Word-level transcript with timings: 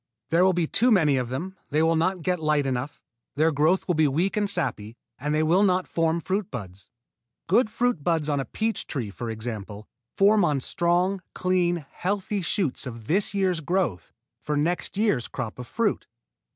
There 0.31 0.43
will 0.43 0.53
be 0.53 0.65
too 0.65 0.89
many 0.89 1.17
of 1.17 1.29
them, 1.29 1.55
they 1.69 1.83
will 1.83 1.95
not 1.95 2.23
get 2.23 2.39
light 2.39 2.65
enough, 2.65 2.99
their 3.35 3.51
growth 3.51 3.87
will 3.87 3.93
be 3.93 4.07
weak 4.07 4.35
and 4.35 4.49
sappy, 4.49 4.97
and 5.19 5.31
they 5.35 5.43
will 5.43 5.61
not 5.61 5.87
form 5.87 6.19
fruit 6.19 6.49
buds. 6.49 6.89
Good 7.45 7.69
fruit 7.69 8.03
buds 8.03 8.27
on 8.27 8.39
a 8.39 8.45
peach 8.45 8.87
tree, 8.87 9.11
for 9.11 9.29
example, 9.29 9.87
form 10.09 10.43
on 10.43 10.59
strong, 10.59 11.21
clean, 11.35 11.85
healthy 11.91 12.41
shoots 12.41 12.87
of 12.87 13.05
this 13.05 13.35
year's 13.35 13.59
growth 13.59 14.11
for 14.41 14.57
next 14.57 14.97
year's 14.97 15.27
crop 15.27 15.59
of 15.59 15.67
fruit. 15.67 16.07